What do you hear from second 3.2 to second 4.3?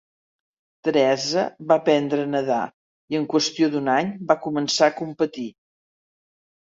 en qüestió d'un any